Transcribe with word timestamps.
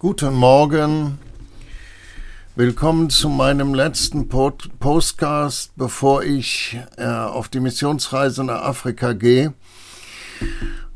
Guten 0.00 0.34
Morgen. 0.34 1.18
Willkommen 2.54 3.10
zu 3.10 3.28
meinem 3.28 3.74
letzten 3.74 4.28
Postcast, 4.28 5.72
bevor 5.74 6.22
ich 6.22 6.78
äh, 6.96 7.04
auf 7.04 7.48
die 7.48 7.58
Missionsreise 7.58 8.44
nach 8.44 8.62
Afrika 8.62 9.12
gehe. 9.12 9.54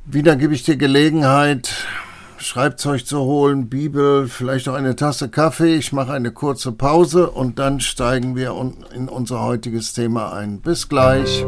Wieder 0.06 0.36
gebe 0.36 0.54
ich 0.54 0.62
dir 0.62 0.76
Gelegenheit, 0.76 1.84
Schreibzeug 2.38 3.04
zu 3.04 3.18
holen, 3.18 3.68
Bibel, 3.68 4.28
vielleicht 4.28 4.68
auch 4.68 4.74
eine 4.74 4.94
Tasse 4.94 5.28
Kaffee. 5.28 5.74
Ich 5.74 5.92
mache 5.92 6.12
eine 6.12 6.30
kurze 6.30 6.70
Pause 6.70 7.28
und 7.28 7.58
dann 7.58 7.80
steigen 7.80 8.36
wir 8.36 8.54
in 8.94 9.08
unser 9.08 9.42
heutiges 9.42 9.94
Thema 9.94 10.32
ein. 10.32 10.60
Bis 10.60 10.88
gleich. 10.88 11.44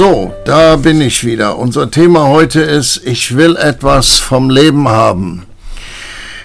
So, 0.00 0.32
da 0.46 0.76
bin 0.76 0.98
ich 1.02 1.26
wieder. 1.26 1.58
Unser 1.58 1.90
Thema 1.90 2.26
heute 2.28 2.62
ist, 2.62 3.02
ich 3.04 3.36
will 3.36 3.54
etwas 3.56 4.18
vom 4.18 4.48
Leben 4.48 4.88
haben. 4.88 5.42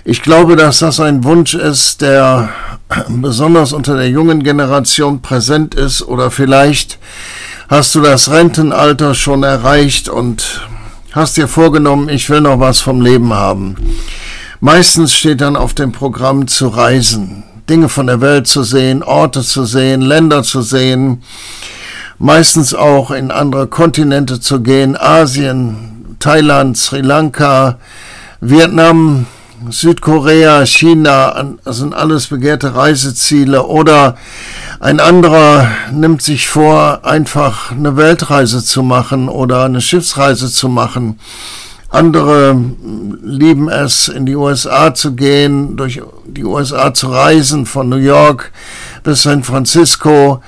Ich 0.03 0.21
glaube, 0.21 0.57
dass 0.57 0.79
das 0.79 0.99
ein 0.99 1.23
Wunsch 1.23 1.53
ist, 1.53 2.01
der 2.01 2.49
besonders 3.07 3.71
unter 3.71 3.95
der 3.95 4.09
jungen 4.09 4.43
Generation 4.43 5.21
präsent 5.21 5.73
ist 5.73 6.01
oder 6.01 6.31
vielleicht 6.31 6.99
hast 7.69 7.95
du 7.95 8.01
das 8.01 8.29
Rentenalter 8.29 9.15
schon 9.15 9.43
erreicht 9.43 10.09
und 10.09 10.67
hast 11.13 11.37
dir 11.37 11.47
vorgenommen, 11.47 12.09
ich 12.09 12.29
will 12.29 12.41
noch 12.41 12.59
was 12.59 12.81
vom 12.81 12.99
Leben 12.99 13.33
haben. 13.33 13.77
Meistens 14.59 15.13
steht 15.13 15.39
dann 15.39 15.55
auf 15.55 15.73
dem 15.73 15.93
Programm 15.93 16.49
zu 16.49 16.67
reisen, 16.67 17.45
Dinge 17.69 17.87
von 17.87 18.07
der 18.07 18.19
Welt 18.19 18.47
zu 18.47 18.63
sehen, 18.63 19.01
Orte 19.01 19.43
zu 19.43 19.63
sehen, 19.63 20.01
Länder 20.01 20.43
zu 20.43 20.61
sehen, 20.61 21.23
meistens 22.19 22.73
auch 22.73 23.11
in 23.11 23.31
andere 23.31 23.67
Kontinente 23.67 24.39
zu 24.39 24.61
gehen, 24.61 24.95
Asien, 24.97 26.15
Thailand, 26.19 26.77
Sri 26.77 27.01
Lanka, 27.01 27.77
Vietnam, 28.41 29.25
Südkorea, 29.69 30.65
China, 30.65 31.55
das 31.63 31.77
sind 31.77 31.93
alles 31.93 32.27
begehrte 32.27 32.75
Reiseziele. 32.75 33.65
Oder 33.65 34.15
ein 34.79 34.99
anderer 34.99 35.67
nimmt 35.91 36.21
sich 36.21 36.47
vor, 36.47 37.05
einfach 37.05 37.71
eine 37.71 37.97
Weltreise 37.97 38.63
zu 38.63 38.83
machen 38.83 39.29
oder 39.29 39.63
eine 39.63 39.81
Schiffsreise 39.81 40.51
zu 40.51 40.69
machen. 40.69 41.19
Andere 41.89 42.55
lieben 43.23 43.69
es, 43.69 44.09
in 44.09 44.25
die 44.25 44.35
USA 44.35 44.93
zu 44.93 45.13
gehen, 45.13 45.77
durch 45.77 46.01
die 46.27 46.43
USA 46.43 46.93
zu 46.93 47.07
reisen, 47.07 47.65
von 47.65 47.87
New 47.87 47.95
York 47.95 48.51
bis 49.03 49.23
San 49.23 49.43
Francisco 49.43 50.41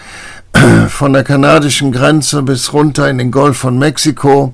von 0.90 1.14
der 1.14 1.24
kanadischen 1.24 1.92
Grenze 1.92 2.42
bis 2.42 2.74
runter 2.74 3.10
in 3.10 3.18
den 3.18 3.32
Golf 3.32 3.58
von 3.58 3.78
Mexiko 3.78 4.54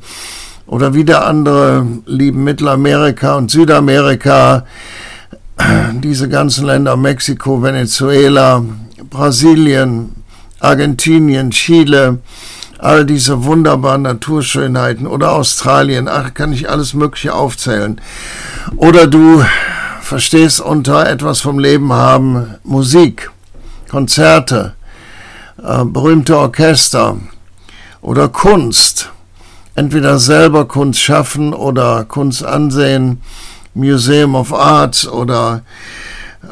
oder 0.66 0.94
wieder 0.94 1.26
andere 1.26 1.86
lieben 2.06 2.44
Mittelamerika 2.44 3.36
und 3.36 3.52
Südamerika, 3.52 4.66
diese 5.94 6.30
ganzen 6.30 6.66
Länder, 6.66 6.98
Mexiko, 6.98 7.62
Venezuela, 7.62 8.64
Brasilien, 9.10 10.16
Argentinien, 10.60 11.52
Chile, 11.52 12.20
all 12.80 13.06
diese 13.06 13.44
wunderbaren 13.46 14.02
Naturschönheiten 14.02 15.08
oder 15.08 15.34
Australien, 15.34 16.08
ach, 16.08 16.34
kann 16.34 16.54
ich 16.54 16.70
alles 16.70 16.94
Mögliche 16.94 17.34
aufzählen. 17.34 18.02
Oder 18.76 19.08
du 19.08 19.44
verstehst 20.02 20.60
unter 20.60 21.10
etwas 21.10 21.42
vom 21.42 21.60
Leben 21.60 21.94
haben 21.94 22.56
Musik, 22.64 23.32
Konzerte, 23.90 24.74
äh, 25.62 25.86
berühmte 25.86 26.38
Orchester 26.38 27.18
oder 28.02 28.30
Kunst, 28.30 29.12
entweder 29.76 30.20
selber 30.20 30.66
Kunst 30.66 31.00
schaffen 31.00 31.54
oder 31.54 32.06
Kunst 32.06 32.44
ansehen, 32.44 33.22
Museum 33.74 34.36
of 34.36 34.54
Art 34.54 35.08
oder 35.12 35.62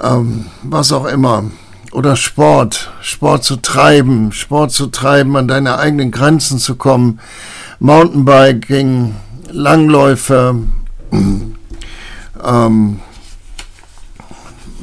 ähm, 0.03 0.45
was 0.63 0.91
auch 0.91 1.05
immer. 1.05 1.43
Oder 1.91 2.15
Sport, 2.15 2.89
Sport 3.01 3.43
zu 3.43 3.57
treiben, 3.57 4.31
Sport 4.31 4.71
zu 4.71 4.87
treiben, 4.87 5.35
an 5.35 5.49
deine 5.49 5.77
eigenen 5.77 6.09
Grenzen 6.09 6.57
zu 6.57 6.75
kommen, 6.75 7.19
Mountainbiking, 7.79 9.13
Langläufe, 9.49 10.55
ähm, 12.43 12.99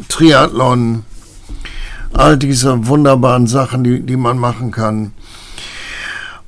Triathlon, 0.08 1.04
all 2.12 2.36
diese 2.36 2.86
wunderbaren 2.86 3.46
Sachen, 3.46 3.84
die, 3.84 4.00
die 4.00 4.16
man 4.16 4.38
machen 4.38 4.70
kann. 4.70 5.12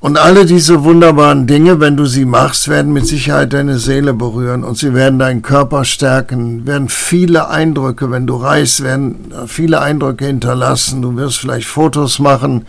Und 0.03 0.19
alle 0.19 0.47
diese 0.47 0.83
wunderbaren 0.85 1.47
Dinge, 1.47 1.79
wenn 1.79 1.95
du 1.99 2.07
sie 2.07 2.25
machst, 2.25 2.69
werden 2.69 2.95
mit 2.95 3.07
Sicherheit 3.07 3.53
deine 3.53 3.79
Seele 3.79 4.15
berühren 4.15 4.65
und 4.65 4.79
sie 4.79 4.95
werden 4.95 5.19
deinen 5.19 5.43
Körper 5.43 5.85
stärken, 5.85 6.67
werden 6.67 6.89
viele 6.89 7.51
Eindrücke, 7.51 8.11
wenn 8.11 8.27
du 8.27 8.37
reist, 8.37 8.83
werden 8.83 9.31
viele 9.47 9.83
Eindrücke 9.83 10.25
hinterlassen. 10.25 11.03
Du 11.03 11.17
wirst 11.17 11.41
vielleicht 11.41 11.67
Fotos 11.67 12.19
machen, 12.19 12.65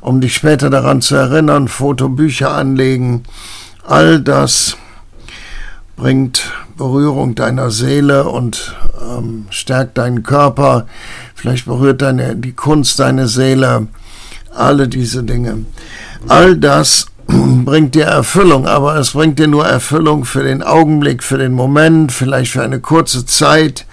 um 0.00 0.20
dich 0.20 0.34
später 0.34 0.68
daran 0.68 1.02
zu 1.02 1.14
erinnern, 1.14 1.68
Fotobücher 1.68 2.50
anlegen. 2.50 3.22
All 3.86 4.20
das 4.20 4.76
bringt 5.94 6.50
Berührung 6.76 7.34
deiner 7.34 7.70
Seele 7.70 8.24
und 8.24 8.74
ähm, 9.00 9.46
stärkt 9.50 9.98
deinen 9.98 10.22
Körper, 10.22 10.86
vielleicht 11.34 11.66
berührt 11.66 12.02
deine, 12.02 12.36
die 12.36 12.52
Kunst 12.52 12.98
deine 12.98 13.28
Seele, 13.28 13.86
alle 14.54 14.88
diese 14.88 15.22
Dinge. 15.22 15.64
All 16.28 16.56
das 16.56 17.06
bringt 17.26 17.94
dir 17.94 18.04
Erfüllung, 18.04 18.66
aber 18.66 18.96
es 18.96 19.12
bringt 19.12 19.38
dir 19.38 19.48
nur 19.48 19.66
Erfüllung 19.66 20.24
für 20.24 20.42
den 20.42 20.62
Augenblick, 20.62 21.22
für 21.22 21.38
den 21.38 21.52
Moment, 21.52 22.12
vielleicht 22.12 22.52
für 22.52 22.62
eine 22.62 22.80
kurze 22.80 23.24
Zeit. 23.24 23.86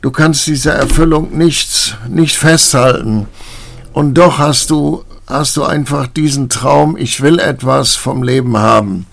Du 0.00 0.10
kannst 0.10 0.46
diese 0.46 0.70
Erfüllung 0.70 1.36
nicht, 1.36 1.98
nicht 2.08 2.36
festhalten. 2.38 3.26
Und 3.92 4.14
doch 4.14 4.38
hast 4.38 4.70
du, 4.70 5.04
hast 5.26 5.56
du 5.56 5.64
einfach 5.64 6.06
diesen 6.06 6.48
Traum, 6.48 6.96
ich 6.96 7.22
will 7.22 7.38
etwas 7.38 7.96
vom 7.96 8.22
Leben 8.22 8.56
haben. 8.56 9.06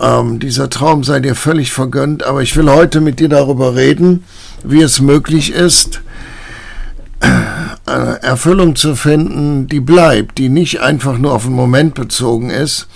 Ähm, 0.00 0.38
dieser 0.38 0.70
Traum 0.70 1.02
sei 1.02 1.20
dir 1.20 1.34
völlig 1.34 1.72
vergönnt, 1.72 2.22
aber 2.22 2.42
ich 2.42 2.56
will 2.56 2.70
heute 2.70 3.00
mit 3.00 3.18
dir 3.18 3.28
darüber 3.28 3.74
reden, 3.74 4.24
wie 4.62 4.82
es 4.82 5.00
möglich 5.00 5.52
ist, 5.52 6.00
äh, 7.20 8.20
Erfüllung 8.22 8.76
zu 8.76 8.94
finden, 8.94 9.66
die 9.66 9.80
bleibt, 9.80 10.38
die 10.38 10.48
nicht 10.48 10.80
einfach 10.80 11.18
nur 11.18 11.32
auf 11.32 11.44
den 11.44 11.54
Moment 11.54 11.94
bezogen 11.94 12.50
ist. 12.50 12.86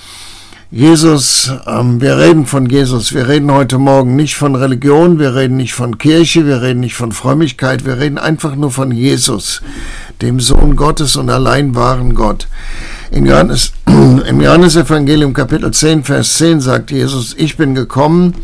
Jesus, 0.70 1.52
ähm, 1.66 2.00
wir 2.00 2.16
reden 2.16 2.46
von 2.46 2.64
Jesus, 2.64 3.12
wir 3.12 3.28
reden 3.28 3.52
heute 3.52 3.76
Morgen 3.76 4.16
nicht 4.16 4.36
von 4.36 4.54
Religion, 4.54 5.18
wir 5.18 5.34
reden 5.34 5.58
nicht 5.58 5.74
von 5.74 5.98
Kirche, 5.98 6.46
wir 6.46 6.62
reden 6.62 6.80
nicht 6.80 6.94
von 6.94 7.12
Frömmigkeit, 7.12 7.84
wir 7.84 7.98
reden 7.98 8.16
einfach 8.16 8.56
nur 8.56 8.70
von 8.70 8.90
Jesus, 8.90 9.60
dem 10.22 10.40
Sohn 10.40 10.76
Gottes 10.76 11.16
und 11.16 11.28
allein 11.28 11.74
wahren 11.74 12.14
Gott. 12.14 12.48
In 13.12 13.26
Johannes, 13.26 13.72
Im 13.86 14.40
Johannesevangelium 14.40 15.34
Kapitel 15.34 15.70
10, 15.70 16.02
Vers 16.02 16.38
10 16.38 16.62
sagt 16.62 16.90
Jesus, 16.90 17.34
ich 17.36 17.58
bin 17.58 17.74
gekommen, 17.74 18.34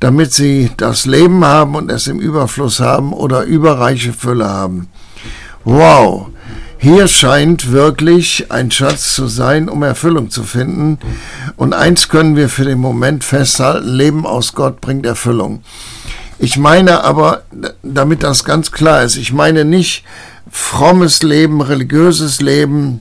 damit 0.00 0.34
sie 0.34 0.70
das 0.76 1.06
Leben 1.06 1.42
haben 1.46 1.74
und 1.74 1.90
es 1.90 2.06
im 2.06 2.20
Überfluss 2.20 2.78
haben 2.78 3.14
oder 3.14 3.44
überreiche 3.44 4.12
Fülle 4.12 4.46
haben. 4.46 4.88
Wow, 5.64 6.28
hier 6.76 7.08
scheint 7.08 7.72
wirklich 7.72 8.50
ein 8.50 8.70
Schatz 8.70 9.14
zu 9.14 9.28
sein, 9.28 9.70
um 9.70 9.82
Erfüllung 9.82 10.28
zu 10.28 10.42
finden. 10.42 10.98
Und 11.56 11.72
eins 11.72 12.10
können 12.10 12.36
wir 12.36 12.50
für 12.50 12.66
den 12.66 12.78
Moment 12.78 13.24
festhalten, 13.24 13.88
Leben 13.88 14.26
aus 14.26 14.52
Gott 14.52 14.82
bringt 14.82 15.06
Erfüllung. 15.06 15.62
Ich 16.38 16.58
meine 16.58 17.02
aber, 17.02 17.44
damit 17.82 18.22
das 18.22 18.44
ganz 18.44 18.72
klar 18.72 19.02
ist, 19.04 19.16
ich 19.16 19.32
meine 19.32 19.64
nicht 19.64 20.04
frommes 20.50 21.22
Leben, 21.22 21.62
religiöses 21.62 22.42
Leben, 22.42 23.00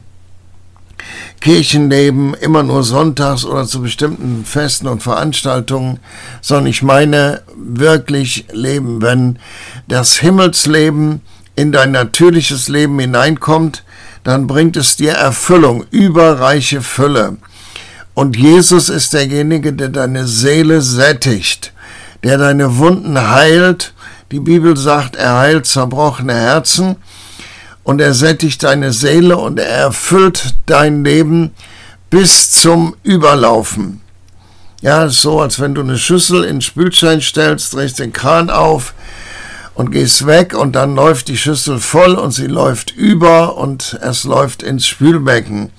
Kirchenleben 1.45 2.33
immer 2.33 2.63
nur 2.63 2.83
sonntags 2.83 3.45
oder 3.45 3.67
zu 3.67 3.79
bestimmten 3.79 4.43
Festen 4.45 4.87
und 4.87 5.03
Veranstaltungen, 5.03 5.99
sondern 6.41 6.65
ich 6.65 6.81
meine 6.81 7.43
wirklich 7.55 8.47
Leben, 8.51 9.03
wenn 9.03 9.37
das 9.87 10.17
Himmelsleben 10.17 11.21
in 11.55 11.71
dein 11.71 11.91
natürliches 11.91 12.67
Leben 12.67 12.97
hineinkommt, 12.97 13.83
dann 14.23 14.47
bringt 14.47 14.75
es 14.75 14.95
dir 14.95 15.11
Erfüllung, 15.11 15.85
überreiche 15.91 16.81
Fülle. 16.81 17.37
Und 18.15 18.35
Jesus 18.35 18.89
ist 18.89 19.13
derjenige, 19.13 19.71
der 19.71 19.89
deine 19.89 20.25
Seele 20.25 20.81
sättigt, 20.81 21.73
der 22.23 22.39
deine 22.39 22.79
Wunden 22.79 23.29
heilt. 23.29 23.93
Die 24.31 24.39
Bibel 24.39 24.75
sagt, 24.75 25.15
er 25.15 25.37
heilt 25.37 25.67
zerbrochene 25.67 26.33
Herzen 26.33 26.95
und 27.85 28.01
er 28.01 28.13
sättigt 28.13 28.63
deine 28.63 28.91
Seele 28.91 29.37
und 29.37 29.59
er 29.59 29.69
erfüllt 29.69 30.55
dein 30.65 31.05
Leben 31.05 31.51
bis 32.09 32.51
zum 32.51 32.95
Überlaufen. 33.03 34.01
Ja, 34.81 35.07
so, 35.07 35.39
als 35.39 35.59
wenn 35.59 35.75
du 35.75 35.81
eine 35.81 35.97
Schüssel 35.97 36.43
in 36.43 36.55
den 36.55 36.61
Spülstein 36.61 37.21
stellst, 37.21 37.73
drehst 37.73 37.99
den 37.99 38.11
Kran 38.11 38.49
auf 38.49 38.93
und 39.75 39.91
gehst 39.91 40.25
weg 40.25 40.55
und 40.55 40.75
dann 40.75 40.95
läuft 40.95 41.27
die 41.27 41.37
Schüssel 41.37 41.79
voll 41.79 42.15
und 42.15 42.31
sie 42.31 42.47
läuft 42.47 42.91
über 42.91 43.55
und 43.55 43.99
es 44.01 44.23
läuft 44.23 44.63
ins 44.63 44.87
Spülbecken. 44.87 45.69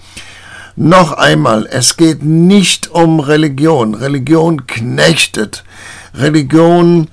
Noch 0.77 1.13
einmal, 1.13 1.67
es 1.67 1.97
geht 1.97 2.23
nicht 2.23 2.89
um 2.89 3.19
Religion. 3.19 3.95
Religion 3.95 4.67
knechtet. 4.67 5.65
Religion 6.15 7.09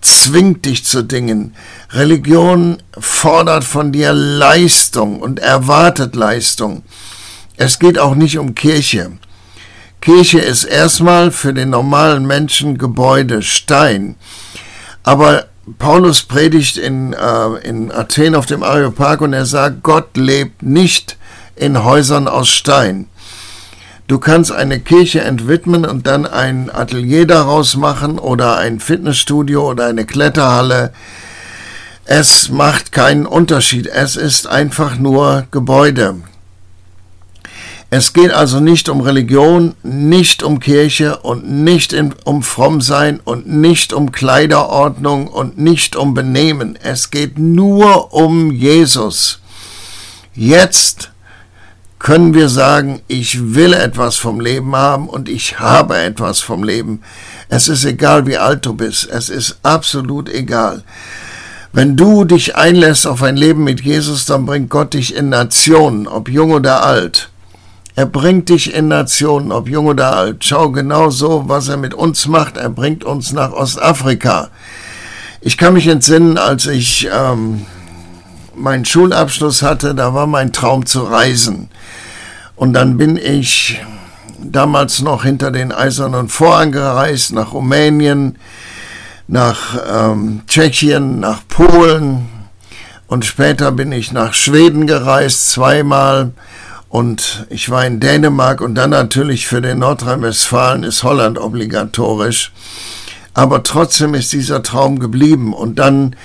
zwingt 0.00 0.64
dich 0.64 0.84
zu 0.84 1.02
Dingen. 1.02 1.54
Religion 1.90 2.82
fordert 2.98 3.64
von 3.64 3.92
dir 3.92 4.12
Leistung 4.12 5.20
und 5.20 5.38
erwartet 5.38 6.14
Leistung. 6.14 6.82
Es 7.56 7.78
geht 7.78 7.98
auch 7.98 8.14
nicht 8.14 8.38
um 8.38 8.54
Kirche. 8.54 9.12
Kirche 10.00 10.38
ist 10.38 10.64
erstmal 10.64 11.30
für 11.32 11.54
den 11.54 11.70
normalen 11.70 12.26
Menschen 12.26 12.78
Gebäude, 12.78 13.42
Stein. 13.42 14.16
Aber 15.02 15.46
Paulus 15.78 16.22
predigt 16.22 16.76
in, 16.76 17.14
äh, 17.14 17.68
in 17.68 17.90
Athen 17.90 18.34
auf 18.34 18.46
dem 18.46 18.62
Areopag 18.62 19.20
und 19.20 19.32
er 19.32 19.46
sagt, 19.46 19.82
Gott 19.82 20.16
lebt 20.16 20.62
nicht 20.62 21.16
in 21.56 21.84
Häusern 21.84 22.28
aus 22.28 22.48
Stein. 22.48 23.08
Du 24.06 24.18
kannst 24.18 24.52
eine 24.52 24.80
Kirche 24.80 25.20
entwidmen 25.20 25.84
und 25.84 26.06
dann 26.06 26.26
ein 26.26 26.70
Atelier 26.74 27.26
daraus 27.26 27.76
machen 27.76 28.18
oder 28.18 28.56
ein 28.56 28.80
Fitnessstudio 28.80 29.68
oder 29.68 29.86
eine 29.86 30.06
Kletterhalle. 30.06 30.92
Es 32.10 32.48
macht 32.48 32.90
keinen 32.90 33.26
Unterschied. 33.26 33.86
Es 33.86 34.16
ist 34.16 34.46
einfach 34.46 34.98
nur 34.98 35.44
Gebäude. 35.50 36.14
Es 37.90 38.14
geht 38.14 38.32
also 38.32 38.60
nicht 38.60 38.88
um 38.88 39.02
Religion, 39.02 39.74
nicht 39.82 40.42
um 40.42 40.58
Kirche 40.58 41.18
und 41.18 41.50
nicht 41.50 41.94
um 42.24 42.42
Frommsein 42.42 43.20
und 43.22 43.46
nicht 43.46 43.92
um 43.92 44.10
Kleiderordnung 44.10 45.26
und 45.26 45.58
nicht 45.58 45.96
um 45.96 46.14
Benehmen. 46.14 46.78
Es 46.82 47.10
geht 47.10 47.38
nur 47.38 48.14
um 48.14 48.52
Jesus. 48.52 49.40
Jetzt 50.32 51.10
können 51.98 52.32
wir 52.32 52.48
sagen, 52.48 53.02
ich 53.06 53.54
will 53.54 53.74
etwas 53.74 54.16
vom 54.16 54.40
Leben 54.40 54.74
haben 54.74 55.10
und 55.10 55.28
ich 55.28 55.60
habe 55.60 55.98
etwas 55.98 56.40
vom 56.40 56.64
Leben. 56.64 57.02
Es 57.50 57.68
ist 57.68 57.84
egal, 57.84 58.26
wie 58.26 58.38
alt 58.38 58.64
du 58.64 58.72
bist. 58.72 59.10
Es 59.10 59.28
ist 59.28 59.58
absolut 59.62 60.30
egal. 60.30 60.84
Wenn 61.78 61.94
du 61.94 62.24
dich 62.24 62.56
einlässt 62.56 63.06
auf 63.06 63.22
ein 63.22 63.36
Leben 63.36 63.62
mit 63.62 63.82
Jesus, 63.82 64.26
dann 64.26 64.46
bringt 64.46 64.68
Gott 64.68 64.94
dich 64.94 65.14
in 65.14 65.28
Nationen, 65.28 66.08
ob 66.08 66.28
jung 66.28 66.50
oder 66.50 66.84
alt. 66.84 67.30
Er 67.94 68.06
bringt 68.06 68.48
dich 68.48 68.74
in 68.74 68.88
Nationen, 68.88 69.52
ob 69.52 69.68
jung 69.68 69.86
oder 69.86 70.16
alt. 70.16 70.44
Schau 70.44 70.72
genau 70.72 71.10
so, 71.10 71.44
was 71.46 71.68
er 71.68 71.76
mit 71.76 71.94
uns 71.94 72.26
macht. 72.26 72.56
Er 72.56 72.68
bringt 72.68 73.04
uns 73.04 73.32
nach 73.32 73.52
Ostafrika. 73.52 74.48
Ich 75.40 75.56
kann 75.56 75.74
mich 75.74 75.86
entsinnen, 75.86 76.36
als 76.36 76.66
ich 76.66 77.08
ähm, 77.16 77.64
meinen 78.56 78.84
Schulabschluss 78.84 79.62
hatte, 79.62 79.94
da 79.94 80.12
war 80.14 80.26
mein 80.26 80.52
Traum 80.52 80.84
zu 80.84 81.04
reisen. 81.04 81.68
Und 82.56 82.72
dann 82.72 82.96
bin 82.96 83.16
ich 83.16 83.80
damals 84.42 85.00
noch 85.00 85.22
hinter 85.22 85.52
den 85.52 85.70
eisernen 85.70 86.28
Vorhang 86.28 86.72
gereist, 86.72 87.32
nach 87.32 87.52
Rumänien, 87.52 88.36
nach 89.28 89.76
ähm, 89.88 90.42
Tschechien, 90.46 91.20
nach 91.20 91.42
Polen 91.48 92.28
und 93.08 93.24
später 93.24 93.72
bin 93.72 93.90
ich 93.90 94.12
nach 94.12 94.34
Schweden 94.34 94.86
gereist, 94.86 95.50
zweimal. 95.50 96.32
Und 96.90 97.46
ich 97.48 97.70
war 97.70 97.86
in 97.86 98.00
Dänemark 98.00 98.60
und 98.60 98.74
dann 98.74 98.90
natürlich 98.90 99.46
für 99.46 99.62
den 99.62 99.78
Nordrhein-Westfalen 99.78 100.82
ist 100.82 101.02
Holland 101.02 101.38
obligatorisch. 101.38 102.52
Aber 103.32 103.62
trotzdem 103.62 104.14
ist 104.14 104.32
dieser 104.32 104.62
Traum 104.62 104.98
geblieben. 104.98 105.54
Und 105.54 105.78
dann 105.78 106.16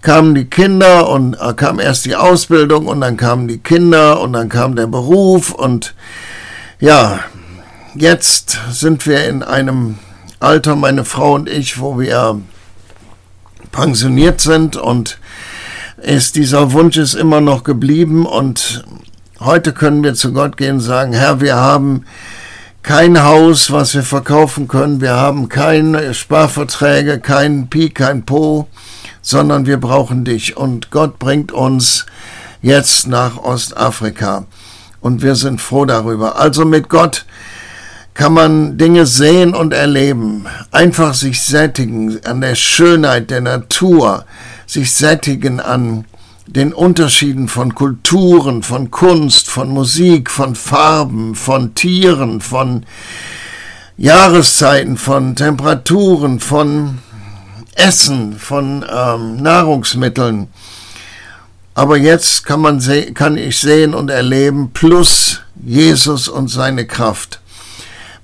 kamen 0.00 0.34
die 0.34 0.46
Kinder 0.46 1.08
und 1.08 1.34
äh, 1.34 1.52
kam 1.54 1.78
erst 1.78 2.06
die 2.06 2.16
Ausbildung 2.16 2.86
und 2.86 3.02
dann 3.02 3.18
kamen 3.18 3.46
die 3.46 3.58
Kinder 3.58 4.20
und 4.20 4.32
dann 4.32 4.48
kam 4.48 4.74
der 4.74 4.86
Beruf 4.86 5.52
und 5.52 5.94
ja, 6.80 7.20
jetzt 7.94 8.58
sind 8.70 9.06
wir 9.06 9.26
in 9.26 9.42
einem 9.42 9.98
Alter, 10.42 10.74
meine 10.74 11.04
Frau 11.04 11.34
und 11.34 11.48
ich, 11.48 11.78
wo 11.78 12.00
wir 12.00 12.40
pensioniert 13.70 14.40
sind 14.40 14.76
und 14.76 15.18
ist 16.02 16.34
dieser 16.34 16.72
Wunsch 16.72 16.96
ist 16.96 17.14
immer 17.14 17.40
noch 17.40 17.62
geblieben 17.62 18.26
und 18.26 18.84
heute 19.38 19.72
können 19.72 20.02
wir 20.02 20.14
zu 20.14 20.32
Gott 20.32 20.56
gehen 20.56 20.74
und 20.74 20.80
sagen, 20.80 21.12
Herr, 21.12 21.40
wir 21.40 21.54
haben 21.54 22.06
kein 22.82 23.22
Haus, 23.22 23.70
was 23.70 23.94
wir 23.94 24.02
verkaufen 24.02 24.66
können, 24.66 25.00
wir 25.00 25.14
haben 25.14 25.48
keine 25.48 26.12
Sparverträge, 26.12 27.20
kein 27.20 27.68
Pi, 27.68 27.90
kein 27.90 28.24
Po, 28.24 28.66
sondern 29.20 29.66
wir 29.66 29.78
brauchen 29.78 30.24
dich. 30.24 30.56
Und 30.56 30.90
Gott 30.90 31.20
bringt 31.20 31.52
uns 31.52 32.06
jetzt 32.62 33.06
nach 33.06 33.36
Ostafrika. 33.36 34.46
Und 35.00 35.22
wir 35.22 35.36
sind 35.36 35.60
froh 35.60 35.84
darüber. 35.84 36.36
Also 36.40 36.64
mit 36.64 36.88
Gott 36.88 37.26
kann 38.14 38.34
man 38.34 38.76
Dinge 38.78 39.06
sehen 39.06 39.54
und 39.54 39.72
erleben. 39.72 40.46
Einfach 40.70 41.14
sich 41.14 41.40
sättigen 41.42 42.20
an 42.24 42.40
der 42.40 42.54
Schönheit 42.54 43.30
der 43.30 43.40
Natur, 43.40 44.24
sich 44.66 44.92
sättigen 44.92 45.60
an 45.60 46.04
den 46.46 46.72
Unterschieden 46.74 47.48
von 47.48 47.74
Kulturen, 47.74 48.62
von 48.62 48.90
Kunst, 48.90 49.48
von 49.48 49.70
Musik, 49.70 50.30
von 50.30 50.54
Farben, 50.54 51.34
von 51.34 51.74
Tieren, 51.74 52.40
von 52.40 52.84
Jahreszeiten, 53.96 54.96
von 54.96 55.34
Temperaturen, 55.36 56.40
von 56.40 56.98
Essen, 57.74 58.38
von 58.38 58.84
ähm, 58.92 59.36
Nahrungsmitteln. 59.36 60.48
Aber 61.74 61.96
jetzt 61.96 62.44
kann, 62.44 62.60
man 62.60 62.82
kann 63.14 63.38
ich 63.38 63.58
sehen 63.58 63.94
und 63.94 64.10
erleben, 64.10 64.72
plus 64.74 65.40
Jesus 65.64 66.28
und 66.28 66.48
seine 66.48 66.86
Kraft. 66.86 67.41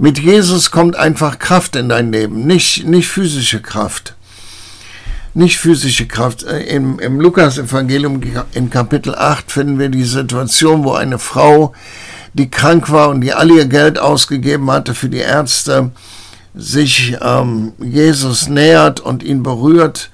Mit 0.01 0.21
Jesus 0.21 0.71
kommt 0.71 0.95
einfach 0.95 1.41
Kraft 1.41 1.75
in 1.75 1.89
dein 1.89 2.13
Leben, 2.13 2.47
nicht, 2.47 2.87
nicht 2.87 3.09
physische 3.09 3.61
Kraft. 3.61 4.15
Nicht 5.35 5.59
physische 5.59 6.07
Kraft. 6.07 6.45
Äh, 6.45 6.61
Im, 6.75 7.01
im 7.01 7.21
Lukas-Evangelium 7.21 8.21
in 8.53 8.71
Kapitel 8.71 9.17
8 9.17 9.51
finden 9.51 9.79
wir 9.81 9.89
die 9.89 10.05
Situation, 10.05 10.85
wo 10.85 10.93
eine 10.93 11.19
Frau, 11.19 11.75
die 12.33 12.49
krank 12.49 12.91
war 12.91 13.09
und 13.09 13.23
die 13.23 13.33
all 13.33 13.51
ihr 13.51 13.67
Geld 13.67 13.99
ausgegeben 13.99 14.71
hatte 14.71 14.95
für 14.95 15.09
die 15.09 15.19
Ärzte, 15.19 15.91
sich 16.55 17.17
ähm, 17.21 17.73
Jesus 17.79 18.49
nähert 18.49 19.01
und 19.01 19.25
ihn 19.25 19.43
berührt 19.43 20.11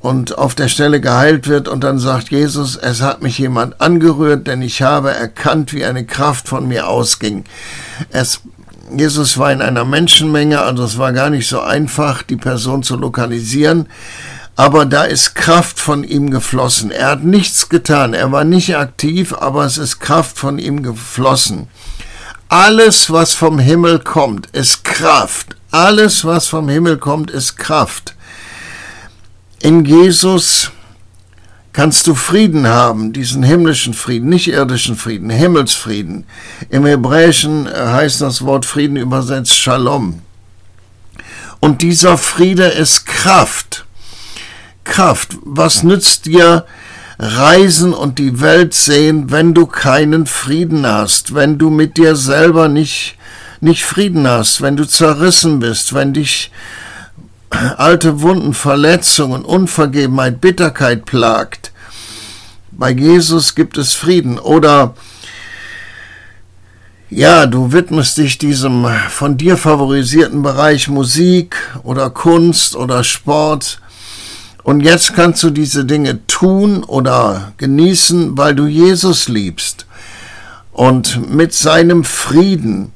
und 0.00 0.36
auf 0.36 0.56
der 0.56 0.66
Stelle 0.66 1.00
geheilt 1.00 1.46
wird 1.46 1.68
und 1.68 1.84
dann 1.84 2.00
sagt 2.00 2.30
Jesus, 2.30 2.76
es 2.76 3.02
hat 3.02 3.22
mich 3.22 3.38
jemand 3.38 3.80
angerührt, 3.80 4.48
denn 4.48 4.62
ich 4.62 4.82
habe 4.82 5.12
erkannt, 5.12 5.72
wie 5.72 5.84
eine 5.84 6.04
Kraft 6.04 6.48
von 6.48 6.66
mir 6.66 6.88
ausging. 6.88 7.44
Es, 8.10 8.40
Jesus 8.96 9.38
war 9.38 9.52
in 9.52 9.62
einer 9.62 9.84
Menschenmenge, 9.84 10.60
also 10.60 10.84
es 10.84 10.98
war 10.98 11.12
gar 11.12 11.30
nicht 11.30 11.48
so 11.48 11.60
einfach, 11.60 12.22
die 12.22 12.36
Person 12.36 12.82
zu 12.82 12.96
lokalisieren, 12.96 13.88
aber 14.56 14.84
da 14.86 15.04
ist 15.04 15.34
Kraft 15.34 15.80
von 15.80 16.04
ihm 16.04 16.30
geflossen. 16.30 16.90
Er 16.90 17.12
hat 17.12 17.24
nichts 17.24 17.68
getan, 17.68 18.14
er 18.14 18.32
war 18.32 18.44
nicht 18.44 18.76
aktiv, 18.76 19.32
aber 19.32 19.64
es 19.64 19.78
ist 19.78 20.00
Kraft 20.00 20.38
von 20.38 20.58
ihm 20.58 20.82
geflossen. 20.82 21.68
Alles, 22.48 23.10
was 23.10 23.32
vom 23.32 23.58
Himmel 23.58 23.98
kommt, 24.00 24.48
ist 24.48 24.84
Kraft. 24.84 25.56
Alles, 25.70 26.24
was 26.26 26.48
vom 26.48 26.68
Himmel 26.68 26.98
kommt, 26.98 27.30
ist 27.30 27.56
Kraft. 27.56 28.14
In 29.60 29.84
Jesus 29.84 30.71
kannst 31.72 32.06
du 32.06 32.14
Frieden 32.14 32.66
haben, 32.66 33.12
diesen 33.12 33.42
himmlischen 33.42 33.94
Frieden, 33.94 34.28
nicht 34.28 34.48
irdischen 34.48 34.96
Frieden, 34.96 35.30
Himmelsfrieden. 35.30 36.24
Im 36.68 36.84
Hebräischen 36.84 37.68
heißt 37.68 38.20
das 38.20 38.44
Wort 38.44 38.66
Frieden 38.66 38.96
übersetzt 38.96 39.58
Shalom. 39.58 40.20
Und 41.60 41.82
dieser 41.82 42.18
Friede 42.18 42.66
ist 42.66 43.06
Kraft. 43.06 43.86
Kraft. 44.84 45.36
Was 45.42 45.82
nützt 45.82 46.26
dir 46.26 46.66
Reisen 47.18 47.94
und 47.94 48.18
die 48.18 48.40
Welt 48.40 48.74
sehen, 48.74 49.30
wenn 49.30 49.54
du 49.54 49.66
keinen 49.66 50.26
Frieden 50.26 50.86
hast, 50.86 51.34
wenn 51.34 51.58
du 51.58 51.70
mit 51.70 51.96
dir 51.96 52.16
selber 52.16 52.68
nicht 52.68 53.16
nicht 53.62 53.84
Frieden 53.84 54.26
hast, 54.26 54.60
wenn 54.60 54.76
du 54.76 54.84
zerrissen 54.84 55.60
bist, 55.60 55.94
wenn 55.94 56.12
dich 56.12 56.50
alte 57.76 58.20
Wunden, 58.20 58.54
Verletzungen, 58.54 59.44
Unvergebenheit, 59.44 60.40
Bitterkeit 60.40 61.04
plagt. 61.04 61.72
Bei 62.70 62.90
Jesus 62.90 63.54
gibt 63.54 63.78
es 63.78 63.92
Frieden. 63.92 64.38
Oder 64.38 64.94
ja, 67.10 67.46
du 67.46 67.72
widmest 67.72 68.16
dich 68.16 68.38
diesem 68.38 68.86
von 69.10 69.36
dir 69.36 69.58
favorisierten 69.58 70.42
Bereich 70.42 70.88
Musik 70.88 71.56
oder 71.82 72.08
Kunst 72.08 72.74
oder 72.74 73.04
Sport. 73.04 73.80
Und 74.62 74.80
jetzt 74.80 75.14
kannst 75.14 75.42
du 75.42 75.50
diese 75.50 75.84
Dinge 75.84 76.26
tun 76.26 76.84
oder 76.84 77.52
genießen, 77.58 78.38
weil 78.38 78.54
du 78.54 78.66
Jesus 78.66 79.28
liebst. 79.28 79.86
Und 80.72 81.30
mit 81.30 81.52
seinem 81.52 82.04
Frieden 82.04 82.92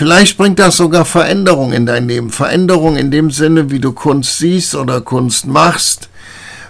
Vielleicht 0.00 0.38
bringt 0.38 0.58
das 0.58 0.78
sogar 0.78 1.04
Veränderung 1.04 1.74
in 1.74 1.84
dein 1.84 2.08
Leben. 2.08 2.30
Veränderung 2.30 2.96
in 2.96 3.10
dem 3.10 3.30
Sinne, 3.30 3.70
wie 3.70 3.80
du 3.80 3.92
Kunst 3.92 4.38
siehst 4.38 4.74
oder 4.74 5.02
Kunst 5.02 5.46
machst. 5.46 6.08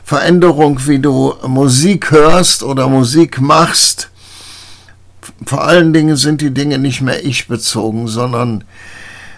Veränderung, 0.02 0.80
wie 0.88 0.98
du 0.98 1.34
Musik 1.46 2.10
hörst 2.10 2.64
oder 2.64 2.88
Musik 2.88 3.40
machst. 3.40 4.10
Vor 5.46 5.62
allen 5.62 5.92
Dingen 5.92 6.16
sind 6.16 6.40
die 6.40 6.50
Dinge 6.50 6.78
nicht 6.78 7.02
mehr 7.02 7.24
ich 7.24 7.46
bezogen, 7.46 8.08
sondern 8.08 8.64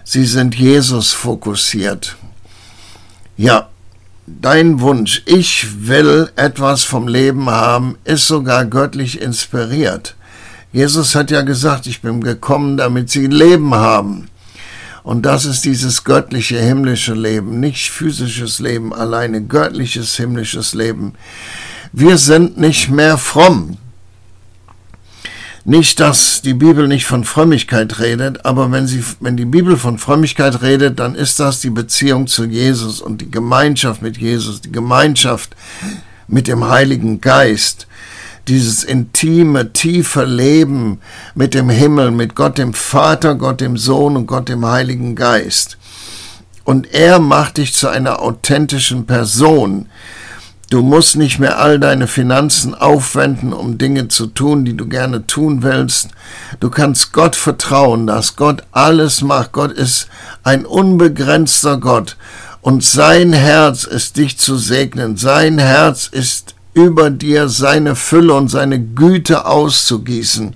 sie 0.05 0.25
sind 0.25 0.55
Jesus 0.55 1.13
fokussiert. 1.13 2.17
Ja, 3.37 3.69
dein 4.27 4.81
Wunsch, 4.81 5.23
ich 5.27 5.87
will 5.87 6.31
etwas 6.37 6.83
vom 6.83 7.09
Leben 7.09 7.51
haben, 7.51 7.99
ist 8.05 8.27
sogar 8.27 8.65
göttlich 8.65 9.21
inspiriert. 9.21 10.15
Jesus 10.73 11.14
hat 11.14 11.31
ja 11.31 11.43
gesagt, 11.43 11.87
ich 11.87 12.00
bin 12.00 12.23
gekommen, 12.23 12.76
damit 12.76 13.11
sie 13.11 13.26
Leben 13.26 13.75
haben. 13.75 14.29
Und 15.02 15.26
das 15.26 15.45
ist 15.45 15.64
dieses 15.64 16.05
göttliche, 16.05 16.59
himmlische 16.59 17.14
Leben, 17.14 17.61
nicht 17.61 17.91
physisches 17.91 18.61
Leben 18.61 18.95
alleine, 18.95 19.43
göttliches, 19.43 20.17
himmlisches 20.17 20.75
Leben. 20.75 21.14
Wir 21.93 22.19
sind 22.19 22.57
nicht 22.57 22.88
mehr 22.88 23.19
fromm. 23.19 23.79
Nicht, 25.64 26.00
dass 26.00 26.43
die 26.43 26.55
Bibel 26.55 26.88
nicht 26.88 27.07
von 27.07 27.25
Frömmigkeit 27.25 28.00
redet, 28.00 28.45
aber 28.45 28.73
wenn, 28.73 28.88
sie, 28.88 29.05
wenn 29.21 29.37
die 29.37 29.45
Bibel 29.45 29.76
von 29.76 29.99
Frömmigkeit 29.99 30.62
redet, 30.62 30.99
dann 30.99 31.14
ist 31.14 31.38
das 31.38 31.61
die 31.61 31.71
Beziehung 31.71 32.26
zu 32.26 32.45
Jesus 32.45 33.00
und 33.00 33.21
die 33.21 33.31
Gemeinschaft 33.31 34.02
mit 34.02 34.19
Jesus, 34.19 34.61
die 34.61 34.73
Gemeinschaft 34.73 35.55
mit 36.26 36.49
dem 36.49 36.69
Heiligen 36.69 37.21
Geist, 37.21 37.87
dieses 38.49 38.85
intime, 38.85 39.73
tiefe 39.73 40.25
Leben 40.25 41.01
mit 41.35 41.55
dem 41.55 41.71
Himmel, 41.71 42.11
mit 42.11 42.35
Gott 42.35 42.59
dem 42.59 42.75
Vater, 42.75 43.35
Gott 43.35 43.61
dem 43.61 43.77
Sohn 43.77 44.17
und 44.17 44.27
Gott 44.27 44.49
dem 44.49 44.67
Heiligen 44.67 45.15
Geist. 45.15 45.79
Und 46.65 46.93
er 46.93 47.19
macht 47.19 47.57
dich 47.57 47.75
zu 47.75 47.89
einer 47.89 48.21
authentischen 48.21 49.07
Person, 49.07 49.87
Du 50.73 50.81
musst 50.81 51.17
nicht 51.17 51.39
mehr 51.39 51.59
all 51.59 51.79
deine 51.79 52.07
Finanzen 52.07 52.75
aufwenden, 52.75 53.53
um 53.53 53.77
Dinge 53.77 54.09
zu 54.09 54.27
tun, 54.27 54.65
die 54.65 54.75
du 54.75 54.89
gerne 54.89 55.27
tun 55.27 55.63
willst. 55.63 56.09
Du 56.61 56.71
kannst 56.71 57.13
Gott 57.13 57.37
vertrauen, 57.37 58.07
dass 58.07 58.37
Gott 58.37 58.63
alles 58.73 59.21
macht. 59.21 59.53
Gott 59.53 59.71
ist 59.73 60.09
ein 60.45 60.65
unbegrenzter 60.65 61.77
Gott. 61.77 62.17
Und 62.63 62.83
sein 62.83 63.35
Herz 63.35 63.85
ist 63.85 64.17
dich 64.17 64.39
zu 64.39 64.57
segnen. 64.57 65.19
Sein 65.19 65.59
Herz 65.59 66.09
ist 66.11 66.51
über 66.75 67.11
dir 67.11 67.49
seine 67.49 67.97
Fülle 67.97 68.35
und 68.35 68.49
seine 68.49 68.81
Güte 68.81 69.47
auszugießen. 69.47 70.55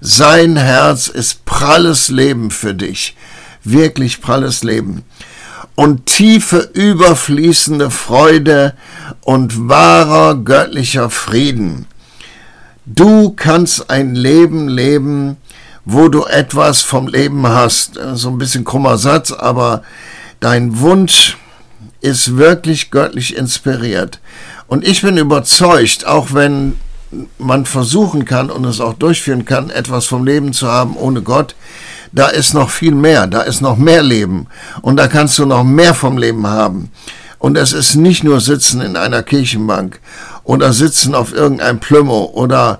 Sein 0.00 0.56
Herz 0.56 1.08
ist 1.08 1.44
pralles 1.44 2.08
Leben 2.08 2.50
für 2.50 2.74
dich. 2.74 3.16
Wirklich 3.64 4.20
pralles 4.20 4.64
Leben 4.64 5.04
und 5.74 6.06
tiefe 6.06 6.70
überfließende 6.74 7.90
Freude 7.90 8.74
und 9.22 9.68
wahrer 9.68 10.36
göttlicher 10.36 11.10
Frieden. 11.10 11.86
Du 12.84 13.30
kannst 13.30 13.90
ein 13.90 14.14
Leben 14.14 14.68
leben, 14.68 15.36
wo 15.84 16.08
du 16.08 16.24
etwas 16.24 16.82
vom 16.82 17.06
Leben 17.06 17.46
hast. 17.46 17.98
So 18.14 18.30
ein 18.30 18.38
bisschen 18.38 18.64
krummer 18.64 18.98
Satz, 18.98 19.32
aber 19.32 19.82
dein 20.40 20.78
Wunsch 20.80 21.36
ist 22.00 22.36
wirklich 22.36 22.90
göttlich 22.90 23.36
inspiriert. 23.36 24.20
Und 24.72 24.88
ich 24.88 25.02
bin 25.02 25.18
überzeugt, 25.18 26.06
auch 26.06 26.32
wenn 26.32 26.78
man 27.36 27.66
versuchen 27.66 28.24
kann 28.24 28.48
und 28.48 28.64
es 28.64 28.80
auch 28.80 28.94
durchführen 28.94 29.44
kann, 29.44 29.68
etwas 29.68 30.06
vom 30.06 30.24
Leben 30.24 30.54
zu 30.54 30.66
haben 30.66 30.96
ohne 30.96 31.20
Gott, 31.20 31.56
da 32.12 32.28
ist 32.28 32.54
noch 32.54 32.70
viel 32.70 32.94
mehr, 32.94 33.26
da 33.26 33.42
ist 33.42 33.60
noch 33.60 33.76
mehr 33.76 34.02
Leben 34.02 34.46
und 34.80 34.96
da 34.96 35.08
kannst 35.08 35.38
du 35.38 35.44
noch 35.44 35.62
mehr 35.62 35.92
vom 35.92 36.16
Leben 36.16 36.46
haben. 36.46 36.90
Und 37.38 37.58
es 37.58 37.74
ist 37.74 37.96
nicht 37.96 38.24
nur 38.24 38.40
Sitzen 38.40 38.80
in 38.80 38.96
einer 38.96 39.22
Kirchenbank 39.22 40.00
oder 40.42 40.72
Sitzen 40.72 41.14
auf 41.14 41.34
irgendeinem 41.34 41.78
Plümo 41.78 42.30
oder 42.32 42.78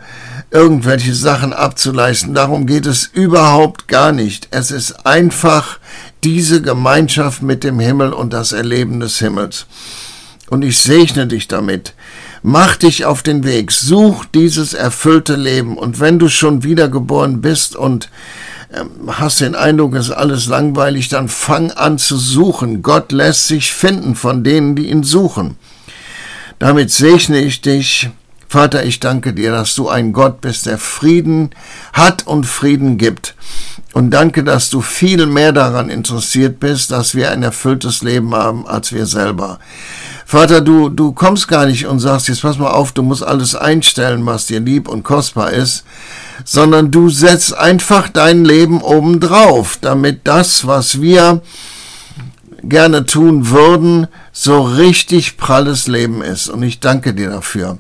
irgendwelche 0.50 1.14
Sachen 1.14 1.52
abzuleisten. 1.52 2.32
Darum 2.32 2.64
geht 2.64 2.86
es 2.86 3.04
überhaupt 3.04 3.86
gar 3.86 4.12
nicht. 4.12 4.48
Es 4.50 4.70
ist 4.70 5.04
einfach 5.04 5.78
diese 6.24 6.62
Gemeinschaft 6.62 7.42
mit 7.42 7.62
dem 7.64 7.80
Himmel 7.80 8.14
und 8.14 8.32
das 8.32 8.52
Erleben 8.52 8.98
des 9.00 9.18
Himmels. 9.18 9.66
Und 10.52 10.60
ich 10.60 10.80
segne 10.80 11.26
dich 11.26 11.48
damit. 11.48 11.94
Mach 12.42 12.76
dich 12.76 13.06
auf 13.06 13.22
den 13.22 13.42
Weg, 13.42 13.72
such 13.72 14.26
dieses 14.34 14.74
erfüllte 14.74 15.34
Leben. 15.34 15.78
Und 15.78 15.98
wenn 15.98 16.18
du 16.18 16.28
schon 16.28 16.62
wiedergeboren 16.62 17.40
bist 17.40 17.74
und 17.74 18.10
ähm, 18.70 18.90
hast 19.06 19.40
den 19.40 19.54
Eindruck, 19.54 19.94
es 19.94 20.08
ist 20.08 20.12
alles 20.12 20.48
langweilig, 20.48 21.08
dann 21.08 21.30
fang 21.30 21.70
an 21.70 21.96
zu 21.96 22.18
suchen. 22.18 22.82
Gott 22.82 23.12
lässt 23.12 23.48
sich 23.48 23.72
finden 23.72 24.14
von 24.14 24.44
denen, 24.44 24.76
die 24.76 24.90
ihn 24.90 25.04
suchen. 25.04 25.56
Damit 26.58 26.90
segne 26.90 27.40
ich 27.40 27.62
dich. 27.62 28.10
Vater, 28.46 28.84
ich 28.84 29.00
danke 29.00 29.32
dir, 29.32 29.52
dass 29.52 29.74
du 29.74 29.88
ein 29.88 30.12
Gott 30.12 30.42
bist, 30.42 30.66
der 30.66 30.76
Frieden 30.76 31.48
hat 31.94 32.26
und 32.26 32.44
Frieden 32.44 32.98
gibt. 32.98 33.36
Und 33.94 34.10
danke, 34.10 34.44
dass 34.44 34.68
du 34.68 34.82
viel 34.82 35.24
mehr 35.24 35.52
daran 35.52 35.88
interessiert 35.88 36.60
bist, 36.60 36.90
dass 36.90 37.14
wir 37.14 37.30
ein 37.30 37.42
erfülltes 37.42 38.02
Leben 38.02 38.34
haben 38.34 38.66
als 38.66 38.92
wir 38.92 39.06
selber. 39.06 39.58
Vater, 40.32 40.62
du, 40.62 40.88
du 40.88 41.12
kommst 41.12 41.46
gar 41.46 41.66
nicht 41.66 41.84
und 41.84 41.98
sagst, 41.98 42.26
jetzt 42.28 42.40
pass 42.40 42.56
mal 42.56 42.70
auf, 42.70 42.92
du 42.92 43.02
musst 43.02 43.22
alles 43.22 43.54
einstellen, 43.54 44.24
was 44.24 44.46
dir 44.46 44.60
lieb 44.60 44.88
und 44.88 45.02
kostbar 45.02 45.50
ist, 45.50 45.84
sondern 46.46 46.90
du 46.90 47.10
setzt 47.10 47.54
einfach 47.54 48.08
dein 48.08 48.46
Leben 48.46 48.80
obendrauf, 48.80 49.76
damit 49.82 50.20
das, 50.24 50.66
was 50.66 51.02
wir 51.02 51.42
gerne 52.62 53.04
tun 53.04 53.50
würden, 53.50 54.06
so 54.32 54.62
richtig 54.62 55.36
pralles 55.36 55.86
Leben 55.86 56.22
ist. 56.22 56.48
Und 56.48 56.62
ich 56.62 56.80
danke 56.80 57.12
dir 57.12 57.28
dafür. 57.28 57.76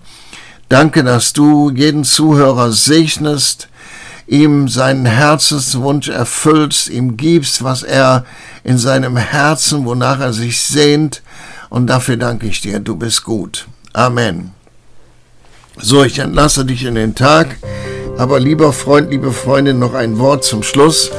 Danke, 0.68 1.04
dass 1.04 1.32
du 1.32 1.70
jeden 1.70 2.04
Zuhörer 2.04 2.70
segnest, 2.70 3.68
ihm 4.26 4.68
seinen 4.68 5.06
Herzenswunsch 5.06 6.10
erfüllst, 6.10 6.90
ihm 6.90 7.16
gibst, 7.16 7.64
was 7.64 7.82
er 7.82 8.26
in 8.62 8.76
seinem 8.76 9.16
Herzen, 9.16 9.86
wonach 9.86 10.20
er 10.20 10.34
sich 10.34 10.60
sehnt. 10.60 11.22
Und 11.72 11.86
dafür 11.86 12.18
danke 12.18 12.46
ich 12.46 12.60
dir. 12.60 12.80
Du 12.80 12.96
bist 12.96 13.24
gut. 13.24 13.66
Amen. 13.94 14.50
So, 15.78 16.04
ich 16.04 16.18
entlasse 16.18 16.66
dich 16.66 16.84
in 16.84 16.96
den 16.96 17.14
Tag. 17.14 17.56
Aber 18.18 18.38
lieber 18.38 18.74
Freund, 18.74 19.10
liebe 19.10 19.32
Freundin, 19.32 19.78
noch 19.78 19.94
ein 19.94 20.18
Wort 20.18 20.44
zum 20.44 20.62
Schluss. 20.62 21.10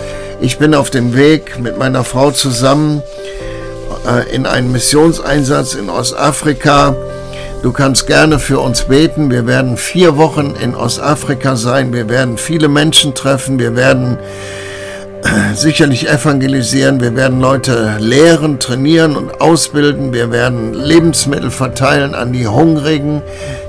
Ich 0.41 0.59
bin 0.59 0.75
auf 0.75 0.91
dem 0.91 1.15
Weg 1.15 1.59
mit 1.59 1.79
meiner 1.79 2.03
Frau 2.03 2.29
zusammen 2.29 3.01
äh, 4.07 4.31
in 4.31 4.45
einen 4.45 4.71
Missionseinsatz 4.71 5.73
in 5.73 5.89
Ostafrika. 5.89 6.95
Du 7.63 7.71
kannst 7.71 8.05
gerne 8.05 8.37
für 8.37 8.59
uns 8.59 8.83
beten. 8.83 9.31
Wir 9.31 9.47
werden 9.47 9.75
vier 9.75 10.17
Wochen 10.17 10.53
in 10.61 10.75
Ostafrika 10.75 11.55
sein. 11.55 11.93
Wir 11.93 12.09
werden 12.09 12.37
viele 12.37 12.67
Menschen 12.67 13.15
treffen. 13.15 13.57
Wir 13.57 13.75
werden 13.75 14.19
sicherlich 15.55 16.09
evangelisieren. 16.09 16.99
Wir 16.99 17.15
werden 17.15 17.39
Leute 17.39 17.97
lehren, 17.99 18.59
trainieren 18.59 19.15
und 19.15 19.41
ausbilden. 19.41 20.13
Wir 20.13 20.31
werden 20.31 20.73
Lebensmittel 20.73 21.51
verteilen 21.51 22.15
an 22.15 22.33
die 22.33 22.47
Hungrigen, 22.47 23.21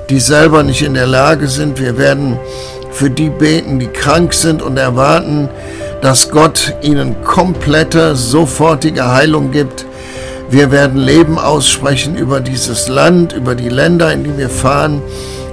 die 0.09 0.19
selber 0.19 0.63
nicht 0.63 0.81
in 0.81 0.93
der 0.93 1.07
Lage 1.07 1.47
sind. 1.47 1.79
Wir 1.79 1.97
werden 1.97 2.37
für 2.91 3.09
die 3.09 3.29
beten, 3.29 3.79
die 3.79 3.87
krank 3.87 4.33
sind 4.33 4.61
und 4.61 4.77
erwarten, 4.77 5.49
dass 6.01 6.29
Gott 6.29 6.73
ihnen 6.81 7.23
komplette, 7.23 8.15
sofortige 8.15 9.11
Heilung 9.11 9.51
gibt. 9.51 9.85
Wir 10.49 10.71
werden 10.71 10.99
Leben 10.99 11.39
aussprechen 11.39 12.15
über 12.15 12.39
dieses 12.39 12.87
Land, 12.87 13.33
über 13.33 13.55
die 13.55 13.69
Länder, 13.69 14.13
in 14.13 14.23
die 14.23 14.37
wir 14.37 14.49
fahren. 14.49 15.01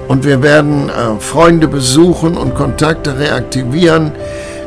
Und 0.07 0.25
wir 0.25 0.43
werden 0.43 0.89
äh, 0.89 1.19
Freunde 1.19 1.67
besuchen 1.67 2.37
und 2.37 2.55
Kontakte 2.55 3.17
reaktivieren. 3.17 4.11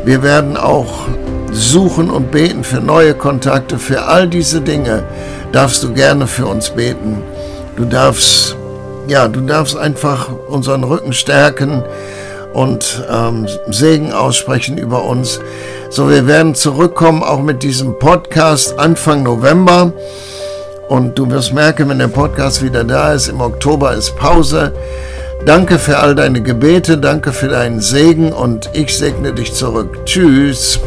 Wir 0.06 0.22
werden 0.22 0.56
auch 0.56 1.08
suchen 1.50 2.10
und 2.10 2.30
beten 2.30 2.62
für 2.62 2.80
neue 2.80 3.12
Kontakte. 3.12 3.76
Für 3.76 4.04
all 4.04 4.28
diese 4.28 4.60
Dinge 4.60 5.02
darfst 5.50 5.82
du 5.82 5.92
gerne 5.92 6.28
für 6.28 6.46
uns 6.46 6.70
beten. 6.70 7.24
Du 7.74 7.84
darfst, 7.86 8.54
ja, 9.08 9.26
du 9.26 9.40
darfst 9.40 9.76
einfach 9.76 10.28
unseren 10.48 10.84
Rücken 10.84 11.12
stärken 11.12 11.82
und 12.52 13.04
ähm, 13.10 13.48
Segen 13.68 14.12
aussprechen 14.12 14.78
über 14.78 15.02
uns. 15.02 15.40
So, 15.90 16.08
wir 16.08 16.28
werden 16.28 16.54
zurückkommen 16.54 17.24
auch 17.24 17.42
mit 17.42 17.64
diesem 17.64 17.98
Podcast 17.98 18.78
Anfang 18.78 19.24
November. 19.24 19.92
Und 20.88 21.18
du 21.18 21.28
wirst 21.28 21.52
merken, 21.52 21.88
wenn 21.88 21.98
der 21.98 22.06
Podcast 22.06 22.62
wieder 22.62 22.84
da 22.84 23.12
ist, 23.12 23.26
im 23.26 23.40
Oktober 23.40 23.92
ist 23.94 24.14
Pause. 24.14 24.72
Danke 25.46 25.78
für 25.78 25.98
all 25.98 26.16
deine 26.16 26.42
Gebete, 26.42 26.98
danke 26.98 27.32
für 27.32 27.46
deinen 27.46 27.80
Segen 27.80 28.32
und 28.32 28.68
ich 28.72 28.96
segne 28.98 29.32
dich 29.32 29.54
zurück. 29.54 30.04
Tschüss. 30.04 30.80